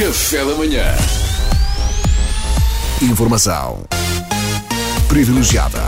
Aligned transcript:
Café 0.00 0.42
da 0.46 0.54
manhã. 0.54 0.82
Informação 3.02 3.84
privilegiada 5.06 5.78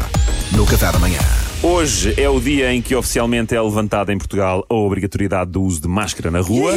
no 0.55 0.67
Café 0.67 0.93
da 0.93 0.99
Manhã. 0.99 1.19
Hoje 1.63 2.13
é 2.21 2.29
o 2.29 2.39
dia 2.39 2.75
em 2.75 2.83
que 2.83 2.95
oficialmente 2.95 3.55
é 3.55 3.63
levantada 3.63 4.13
em 4.13 4.19
Portugal 4.19 4.67
a 4.69 4.75
obrigatoriedade 4.75 5.53
do 5.53 5.63
uso 5.63 5.81
de 5.81 5.89
máscara 5.89 6.31
na 6.31 6.41
rua. 6.43 6.77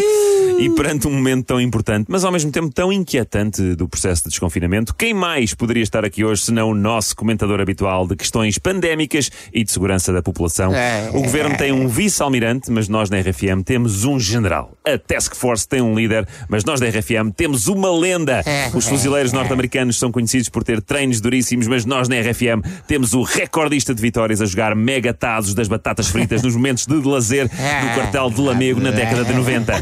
E 0.58 0.70
perante 0.70 1.06
um 1.06 1.12
momento 1.12 1.48
tão 1.48 1.60
importante, 1.60 2.06
mas 2.08 2.24
ao 2.24 2.32
mesmo 2.32 2.50
tempo 2.50 2.70
tão 2.74 2.92
inquietante 2.92 3.76
do 3.76 3.90
processo 3.90 4.24
de 4.24 4.30
desconfinamento, 4.30 4.96
quem 4.96 5.14
mais 5.14 5.54
poderia 5.54 5.84
estar 5.84 6.06
aqui 6.06 6.24
hoje 6.24 6.44
senão 6.44 6.70
o 6.70 6.74
nosso 6.74 7.14
comentador 7.16 7.60
habitual 7.60 8.08
de 8.08 8.16
questões 8.16 8.58
pandémicas 8.58 9.30
e 9.54 9.64
de 9.66 9.72
segurança 9.72 10.14
da 10.14 10.22
população? 10.22 10.72
O 11.14 11.22
governo 11.22 11.58
tem 11.58 11.74
um 11.74 11.88
vice-almirante, 11.90 12.72
mas 12.72 12.88
nós 12.88 13.10
na 13.10 13.20
RFM 13.20 13.64
temos 13.66 14.06
um 14.06 14.18
general. 14.18 14.72
A 14.88 14.98
Task 14.98 15.36
Force 15.36 15.68
tem 15.68 15.82
um 15.82 15.94
líder, 15.94 16.26
mas 16.48 16.64
nós 16.64 16.80
da 16.80 16.88
RFM 16.88 17.32
temos 17.36 17.68
uma 17.68 17.92
lenda. 17.92 18.42
Os 18.74 18.88
fuzileiros 18.88 19.34
norte-americanos 19.34 20.00
são 20.00 20.10
conhecidos 20.10 20.48
por 20.48 20.64
ter 20.64 20.82
treinos 20.82 21.20
duríssimos, 21.20 21.68
mas 21.68 21.86
nós 21.86 22.08
na 22.08 22.16
RFM 22.16 22.64
temos 22.88 23.14
o 23.14 23.24
recordista 23.24 23.94
de 23.94 24.02
vitórias 24.02 24.42
a 24.42 24.46
jogar 24.46 24.74
mega 24.74 25.14
tazos 25.14 25.54
das 25.54 25.68
batatas 25.68 26.08
fritas 26.08 26.42
nos 26.42 26.56
momentos 26.56 26.86
de 26.86 26.96
lazer 26.96 27.46
no 27.46 27.94
quartel 27.94 28.30
de 28.30 28.42
Lamego 28.42 28.80
na 28.80 28.92
década 28.92 29.26
de 29.26 29.34
90. 29.34 29.74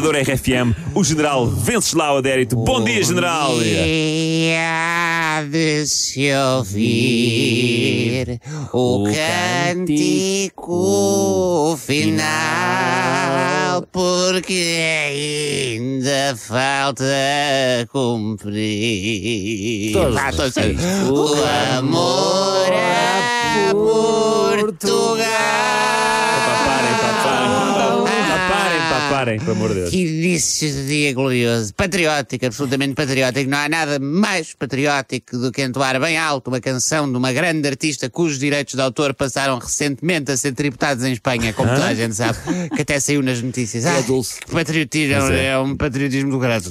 Comentador 0.00 0.16
RFM, 0.16 0.72
o 0.94 1.04
general 1.04 1.46
Venceslau 1.46 2.16
Adérito. 2.16 2.56
Bom 2.56 2.82
dia, 2.82 3.02
general! 3.02 3.52
De 5.50 5.86
se 5.86 6.30
ouvir 6.56 8.40
o 8.72 9.04
cântico 9.74 11.76
final, 11.78 12.22
porque 13.92 14.80
ainda 15.06 16.34
falta 16.34 17.04
cumprir. 17.92 19.92
Vá, 19.92 20.32
todos 20.32 20.54
juntos. 20.54 20.82
O 21.10 21.34
amor 21.78 22.72
a 22.72 23.74
Portugal. 23.74 25.26
Parem, 26.64 26.94
papá. 26.94 27.79
Parem, 29.08 29.38
pelo 29.38 29.52
amor 29.52 29.68
de 29.70 29.74
Deus. 29.76 29.90
Que 29.90 30.06
início 30.06 30.70
de 30.70 30.86
dia 30.86 31.14
glorioso, 31.14 31.74
patriótico, 31.74 32.46
absolutamente 32.46 32.94
patriótico. 32.94 33.50
Não 33.50 33.58
há 33.58 33.68
nada 33.68 33.98
mais 33.98 34.54
patriótico 34.54 35.38
do 35.38 35.50
que 35.52 35.62
entoar 35.62 36.00
bem 36.00 36.18
alto 36.18 36.48
uma 36.48 36.60
canção 36.60 37.10
de 37.10 37.16
uma 37.16 37.32
grande 37.32 37.66
artista 37.66 38.10
cujos 38.10 38.38
direitos 38.38 38.74
de 38.74 38.80
autor 38.80 39.14
passaram 39.14 39.58
recentemente 39.58 40.32
a 40.32 40.36
ser 40.36 40.52
tributados 40.52 41.04
em 41.04 41.12
Espanha, 41.12 41.52
como 41.52 41.68
toda 41.68 41.86
a 41.86 41.94
gente 41.94 42.14
sabe, 42.14 42.38
que 42.74 42.82
até 42.82 42.98
saiu 43.00 43.22
nas 43.22 43.40
notícias. 43.40 43.86
Ah, 43.86 44.02
que 44.02 44.52
patriotismo, 44.52 45.32
é. 45.32 45.46
é. 45.46 45.58
um 45.58 45.76
patriotismo 45.76 46.30
do 46.30 46.40
caralho. 46.40 46.64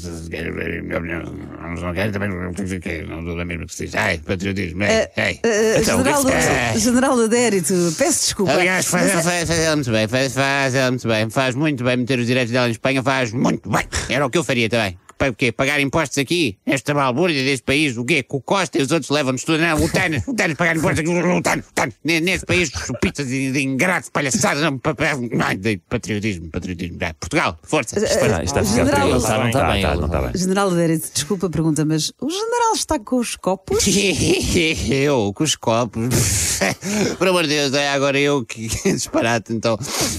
Não 1.81 1.93
quero 1.93 2.11
também, 2.11 2.29
não 2.29 3.23
dou 3.23 3.39
a 3.39 3.45
mesma 3.45 3.65
que 3.65 3.75
se 3.75 3.85
diz. 3.85 3.95
Ai, 3.95 4.17
patriotismo, 4.19 4.83
é, 4.83 5.09
é. 5.15 5.31
Uh, 5.33 5.81
Então, 5.81 6.01
é 6.29 6.77
general, 6.77 7.19
Adérito, 7.19 7.73
peço 7.97 8.25
desculpa. 8.25 8.53
Aliás, 8.53 8.85
faz, 8.85 9.09
é- 9.09 9.21
faz, 9.21 9.47
faz 9.47 9.59
ela 9.59 9.75
muito 9.75 9.91
bem, 9.91 10.07
faz, 10.07 10.33
faz 10.33 10.75
ela 10.75 10.91
muito 10.91 11.07
bem, 11.07 11.29
faz 11.29 11.55
muito 11.55 11.83
bem 11.83 11.97
meter 11.97 12.18
os 12.19 12.27
direitos 12.27 12.51
dela 12.51 12.67
em 12.67 12.71
Espanha, 12.71 13.01
faz 13.03 13.31
muito 13.33 13.69
bem. 13.69 13.83
Era 14.09 14.25
o 14.25 14.29
que 14.29 14.37
eu 14.37 14.43
faria 14.43 14.69
também. 14.69 14.97
Para 15.17 15.31
o 15.31 15.35
quê? 15.35 15.51
Pagar 15.51 15.81
impostos 15.81 16.17
aqui? 16.17 16.57
Esta 16.65 16.93
balbúrdia 16.93 17.43
deste 17.43 17.63
país, 17.65 17.97
o 17.97 18.05
quê? 18.05 18.23
Com 18.23 18.37
o 18.37 18.41
Costa 18.41 18.77
e 18.79 18.81
os 18.81 18.89
outros 18.89 19.09
levam-nos 19.11 19.43
tudo. 19.43 19.57
Não, 19.59 19.75
o 19.83 19.89
Tânis, 19.89 20.25
o 20.25 20.33
Tânis 20.33 20.55
pagar 20.55 20.77
impostos 20.77 20.99
aqui, 20.99 21.09
o 21.09 21.41
Tânis, 21.41 21.65
o 21.65 21.81
Neste 22.05 22.45
país, 22.45 22.69
chupitas 22.69 23.27
de, 23.27 23.51
de 23.51 23.61
ingratos, 23.61 24.09
palhaçadas, 24.09 24.63
não, 24.63 24.77
pa- 24.77 24.95
pa- 24.95 25.17
não, 25.17 25.55
de 25.57 25.75
patriotismo, 25.89 26.49
patriotismo. 26.49 26.97
Portugal, 27.19 27.59
força. 27.63 27.99
Ah, 27.99 28.43
isto 28.45 28.57
está 28.57 28.63
General- 28.63 29.01
perigoso. 29.01 29.27
Não 29.27 29.39
Não 29.39 29.47
está 29.49 29.71
bem, 29.71 29.83
não 29.83 30.05
está 30.05 30.21
bem. 30.21 30.31
General 30.39 30.69
Adérito, 30.69 31.09
desculpa 31.13 31.47
a 31.47 31.49
pergunta, 31.49 31.83
mas 31.83 32.13
o 32.21 32.29
general 32.29 32.73
está 32.75 32.97
com 32.97 33.17
os 33.17 33.35
copos? 33.35 33.83
eu, 34.89 35.33
com 35.35 35.43
os 35.43 35.57
copos. 35.57 36.48
Por 37.17 37.27
amor 37.27 37.43
de 37.43 37.49
Deus, 37.49 37.73
é 37.73 37.89
agora 37.89 38.19
eu 38.19 38.43
que 38.45 38.67
disparate, 38.85 39.53
então. 39.53 39.77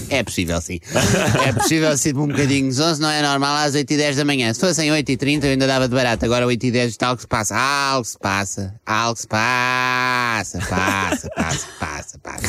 É 0.09 0.23
possível 0.23 0.59
sim. 0.61 0.79
É 1.47 1.53
possível 1.53 1.97
ser 1.97 2.15
um 2.17 2.27
bocadinho. 2.27 2.67
11 2.67 3.01
não 3.01 3.09
é 3.09 3.21
normal 3.21 3.55
às 3.57 3.75
8 3.75 3.91
e 3.91 3.97
10 3.97 4.15
da 4.17 4.25
manhã. 4.25 4.53
Se 4.53 4.59
fossem 4.59 4.91
8 4.91 5.09
e 5.11 5.17
30 5.17 5.47
eu 5.47 5.51
ainda 5.51 5.67
dava 5.67 5.87
de 5.87 5.95
barato. 5.95 6.25
Agora 6.25 6.45
8 6.45 6.65
e 6.65 6.71
10 6.71 6.91
está 6.91 7.07
algo 7.07 7.17
que 7.17 7.23
se 7.23 7.27
passa. 7.27 7.55
Algo 7.55 8.05
se 8.05 8.17
passa. 8.17 8.75
Algo 8.85 9.19
se 9.19 9.27
passa. 9.27 10.59
Passa, 10.69 11.29
passa, 11.35 11.67
passa, 11.79 12.19
passa. 12.19 12.47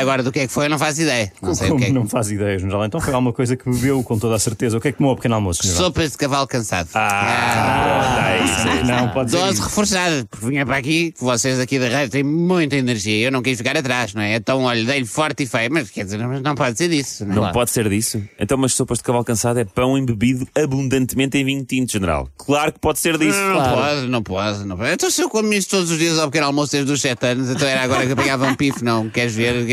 Agora 0.00 0.22
do 0.22 0.30
que 0.32 0.40
é 0.40 0.46
que 0.46 0.52
foi 0.52 0.66
eu 0.66 0.70
não 0.70 0.78
faço 0.78 1.02
ideia. 1.02 1.32
Não 1.42 1.54
sei 1.54 1.66
o 1.66 1.70
Como 1.70 1.80
que 1.80 1.84
é. 1.86 1.88
que- 1.88 1.94
não 1.94 2.06
faz 2.08 2.30
ideia, 2.30 2.58
general. 2.58 2.84
Então 2.84 3.00
foi 3.00 3.12
alguma 3.12 3.32
coisa 3.32 3.56
que 3.56 3.68
bebeu 3.68 4.02
com 4.02 4.18
toda 4.18 4.36
a 4.36 4.38
certeza. 4.38 4.76
O 4.76 4.80
que 4.80 4.88
é 4.88 4.92
que 4.92 4.98
tomou 4.98 5.10
ao 5.10 5.16
pequeno 5.16 5.34
almoço, 5.34 5.62
general? 5.62 5.84
Sopas 5.84 6.12
de 6.12 6.18
cavalo 6.18 6.46
cansado. 6.46 6.88
Ah, 6.94 8.38
isso, 8.44 8.68
é 8.68 8.74
isso. 8.76 8.84
Não, 8.84 9.08
pode 9.10 9.30
ser 9.30 9.36
Dose 9.38 9.60
reforçada, 9.60 10.26
porque 10.30 10.46
vinha 10.46 10.64
para 10.66 10.76
aqui, 10.76 11.12
vocês 11.18 11.58
aqui 11.58 11.78
da 11.78 11.88
rádio 11.88 12.10
têm 12.10 12.22
muita 12.22 12.76
energia. 12.76 13.07
Eu 13.10 13.32
não 13.32 13.42
quis 13.42 13.58
ficar 13.58 13.76
atrás, 13.76 14.14
não 14.14 14.22
é? 14.22 14.36
Então, 14.36 14.62
olha, 14.62 14.84
dei-lhe 14.84 15.06
forte 15.06 15.42
e 15.42 15.46
feio, 15.46 15.70
mas 15.72 15.90
quer 15.90 16.04
dizer, 16.04 16.18
mas 16.18 16.42
não 16.42 16.54
pode 16.54 16.78
ser 16.78 16.88
disso, 16.88 17.24
não 17.24 17.32
é? 17.32 17.36
Não 17.36 17.52
pode 17.52 17.70
ser 17.70 17.88
disso. 17.88 18.22
Então, 18.38 18.56
mas 18.58 18.74
sopas 18.74 18.98
de 18.98 19.04
cavalo 19.04 19.24
cansado 19.24 19.58
é 19.58 19.64
pão 19.64 19.96
embebido 19.96 20.46
abundantemente 20.54 21.38
em 21.38 21.44
vinho 21.44 21.64
tinto, 21.64 21.92
general. 21.92 22.28
Claro 22.36 22.72
que 22.72 22.78
pode 22.78 22.98
ser 22.98 23.18
disso. 23.18 23.38
Não, 23.38 23.54
não 23.54 23.74
pode, 23.74 24.06
não 24.06 24.22
pode, 24.22 24.64
não 24.64 24.76
pode. 24.76 24.92
Então 24.92 25.10
se 25.10 25.22
eu 25.22 25.28
como 25.28 25.52
isso 25.52 25.68
todos 25.68 25.90
os 25.90 25.98
dias 25.98 26.18
ao 26.18 26.28
pequeno 26.28 26.46
almoço 26.46 26.72
desde 26.72 26.90
os 26.90 27.00
7 27.00 27.26
anos, 27.26 27.50
então 27.50 27.66
era 27.68 27.82
agora 27.82 28.06
que 28.06 28.12
apanhava 28.12 28.46
um 28.46 28.54
pife, 28.54 28.82
não? 28.82 29.08
Queres 29.08 29.34
ver? 29.34 29.64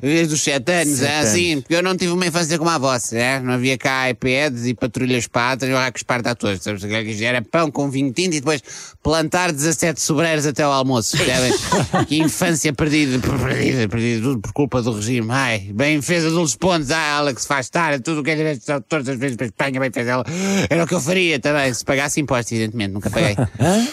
Desde 0.00 0.34
os 0.34 0.40
7 0.42 0.72
anos, 0.72 1.02
é 1.02 1.18
assim, 1.18 1.60
porque 1.60 1.74
eu 1.74 1.82
não 1.82 1.96
tive 1.96 2.12
uma 2.12 2.26
infância 2.26 2.58
como 2.58 2.70
a 2.70 2.78
vossa, 2.78 3.16
é? 3.16 3.40
Não 3.40 3.54
havia 3.54 3.76
cá 3.76 4.10
iPads 4.10 4.66
e 4.66 4.74
patrulhas 4.74 5.26
patas 5.26 5.68
e 5.68 5.72
o 5.72 6.04
parta 6.06 6.30
a 6.30 6.34
todos. 6.34 6.62
Sabes? 6.62 6.82
Era 7.20 7.42
pão 7.42 7.70
com 7.70 7.90
vinho 7.90 8.12
tinto 8.12 8.34
e 8.34 8.40
depois 8.40 8.62
plantar 9.02 9.52
17 9.52 10.00
sobreiros 10.00 10.46
até 10.46 10.62
ao 10.62 10.72
almoço, 10.72 11.16
percebem? 11.16 11.52
que 12.06 12.18
infância 12.18 12.61
perdida, 12.70 13.18
perdida, 13.18 13.88
perdida, 13.88 14.22
tudo 14.22 14.40
por 14.40 14.52
culpa 14.52 14.82
do 14.82 14.92
regime. 14.92 15.26
Ai, 15.30 15.70
bem 15.74 16.02
fez 16.02 16.26
a 16.26 16.28
Dulce 16.28 16.56
Pontes, 16.58 16.90
ai, 16.90 17.18
ela 17.18 17.34
que 17.34 17.40
se 17.40 17.48
faz 17.48 17.66
estar, 17.66 17.98
tudo 18.00 18.20
o 18.20 18.22
que 18.22 18.30
é 18.30 18.36
direito, 18.36 18.62
todas 18.82 19.08
as 19.08 19.18
vezes 19.18 19.36
para 19.36 19.46
a 19.46 19.48
Espanha, 19.48 19.80
bem 19.80 19.90
fez 19.90 20.06
ela. 20.06 20.24
Era 20.68 20.84
o 20.84 20.86
que 20.86 20.94
eu 20.94 21.00
faria 21.00 21.40
também, 21.40 21.72
se 21.72 21.82
pagasse 21.84 22.20
impostos, 22.20 22.52
evidentemente, 22.52 22.92
nunca 22.92 23.08
paguei. 23.08 23.34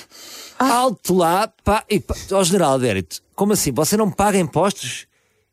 Alto 0.59 1.13
lá, 1.15 1.49
pá, 1.63 1.85
e 1.89 2.01
pá, 2.01 2.13
ó 2.33 2.43
general 2.43 2.73
Adérito, 2.73 3.21
como 3.33 3.53
assim? 3.53 3.71
Você 3.71 3.95
não 3.95 4.11
paga 4.11 4.37
impostos? 4.37 5.07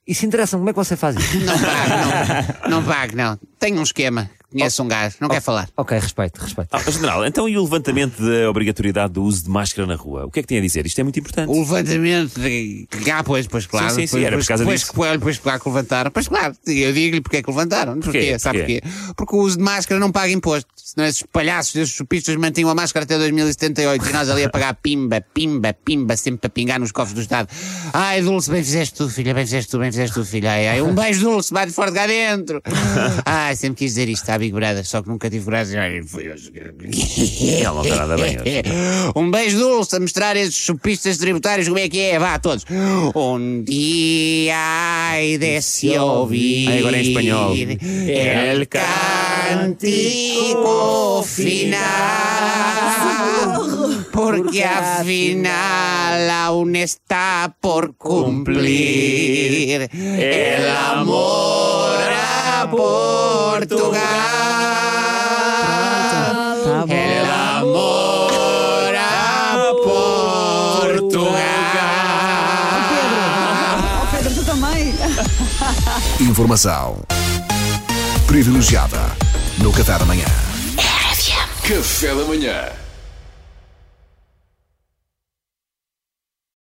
E 0.06 0.14
se 0.14 0.24
interessa, 0.24 0.56
como 0.56 0.68
é 0.68 0.72
que 0.72 0.78
você 0.78 0.96
faz 0.96 1.16
isso? 1.16 1.38
Não 1.40 1.58
pago, 1.58 2.68
não, 2.68 2.70
não 2.70 2.84
pago, 2.84 3.16
não. 3.16 3.38
Tenho 3.66 3.80
um 3.80 3.82
esquema, 3.82 4.30
conheço 4.52 4.80
um 4.80 4.86
gajo, 4.86 5.16
não 5.20 5.28
quer 5.28 5.40
faar. 5.42 5.68
ok, 5.76 5.98
respeito, 5.98 6.40
respeito. 6.40 6.68
Ah, 6.70 6.88
general, 6.88 7.26
então 7.26 7.48
e 7.48 7.58
o 7.58 7.62
levantamento 7.64 8.22
da 8.22 8.48
obrigatoriedade 8.48 9.12
do 9.14 9.24
uso 9.24 9.42
de 9.42 9.50
máscara 9.50 9.88
na 9.88 9.96
rua? 9.96 10.24
O 10.26 10.30
que 10.30 10.38
é 10.38 10.42
que 10.42 10.46
tem 10.46 10.58
a 10.58 10.60
dizer? 10.60 10.86
Isto 10.86 11.00
é 11.00 11.02
muito 11.02 11.18
importante. 11.18 11.50
O 11.50 11.58
levantamento 11.58 12.38
de. 12.40 12.86
Ah, 13.12 13.24
pois, 13.24 13.48
pois, 13.48 13.66
claro. 13.66 13.90
Sim, 13.90 14.02
sim, 14.02 14.06
sim, 14.06 14.12
Pois- 14.12 14.24
era 14.24 14.38
por 14.38 14.46
causa 14.46 14.64
pois, 14.64 14.80
disso. 14.80 14.92
Pois, 14.94 15.16
pois, 15.20 15.38
claro 15.38 15.60
que 15.60 15.68
levantaram. 15.68 16.10
Pois, 16.12 16.28
claro, 16.28 16.54
eu 16.64 16.92
digo-lhe 16.92 17.20
porque 17.20 17.38
é 17.38 17.42
que 17.42 17.50
levantaram. 17.50 17.94
Porquê? 17.98 18.18
Porquê? 18.18 18.38
Sabe 18.38 18.58
Porquê? 18.60 18.80
porquê? 18.82 19.14
Porque 19.16 19.34
o 19.36 19.38
uso 19.40 19.58
de 19.58 19.64
máscara 19.64 19.98
não 19.98 20.12
paga 20.12 20.30
imposto. 20.32 20.70
Senão 20.76 21.08
esses 21.08 21.24
palhaços, 21.32 21.74
esses 21.74 21.92
chupistas 21.94 22.36
mantinham 22.36 22.70
a 22.70 22.74
máscara 22.74 23.02
até 23.02 23.18
2078 23.18 24.08
e 24.08 24.12
nós 24.12 24.30
ali 24.30 24.44
a 24.44 24.48
pagar 24.48 24.74
pimba, 24.74 25.20
pimba, 25.34 25.72
pimba, 25.74 26.16
sempre 26.16 26.46
a 26.46 26.48
pingar 26.48 26.78
nos 26.78 26.92
cofres 26.92 27.14
do 27.14 27.20
Estado. 27.20 27.48
Ai, 27.92 28.22
Dulce, 28.22 28.48
bem 28.48 28.62
fizeste 28.62 28.94
tu, 28.94 29.08
filha, 29.10 29.34
bem 29.34 29.44
fizeste 29.44 29.72
tu, 29.72 29.78
bem 29.80 29.90
fizeste 29.90 30.14
tu, 30.14 30.24
filha. 30.24 30.52
Ai, 30.52 30.68
ai, 30.68 30.82
um 30.82 30.94
beijo, 30.94 31.22
Dulce, 31.22 31.52
bate 31.52 31.72
forte 31.72 31.92
cá 31.94 32.06
dentro. 32.06 32.62
Ai, 33.26 33.55
sempre 33.56 33.78
quis 33.78 33.94
dizer 33.94 34.08
isto 34.08 34.28
à 34.30 34.38
Big 34.38 34.52
Brother, 34.52 34.84
só 34.84 35.02
que 35.02 35.08
nunca 35.08 35.28
tive 35.28 35.44
coragem. 35.44 35.78
Ele 35.80 36.04
não 37.64 37.82
está 37.82 37.96
nada 37.96 38.16
bem 38.16 38.38
hoje. 38.38 38.62
Um 39.16 39.30
beijo 39.30 39.58
dulce 39.58 39.96
a 39.96 40.00
mostrar 40.00 40.36
esses 40.36 40.56
chupistas 40.56 41.16
tributários 41.18 41.68
como 41.68 41.78
é 41.78 41.88
que 41.88 42.00
é. 42.00 42.18
Vá, 42.18 42.38
todos. 42.38 42.64
Um 43.14 43.62
dia 43.62 44.54
ai 44.56 45.38
de 45.38 45.62
se 45.62 45.96
ouvir. 45.98 46.68
Ai, 46.68 46.78
agora 46.78 46.98
em 46.98 47.08
espanhol. 47.08 47.54
El 47.56 48.68
cántico 49.66 50.06
final. 51.24 51.76
Porque 54.12 54.64
afinal 54.64 56.30
aún 56.30 56.74
está 56.76 57.54
por 57.60 57.94
cumplir 57.96 59.88
el 59.92 60.68
amor 60.68 61.65
a 62.62 62.66
Portugal. 62.66 64.00
El 66.88 67.30
amor 67.30 68.94
a 68.94 69.72
Portugal. 69.84 71.36
Oh, 74.02 74.06
Pedro, 74.10 74.34
tu 74.34 74.44
também. 74.44 74.94
Informação 76.20 76.98
privilegiada 78.26 79.00
no 79.58 79.72
Café 79.72 79.98
da 79.98 80.04
Manhã. 80.04 80.26
Café 81.62 82.14
da 82.14 82.24
manhã. 82.24 82.85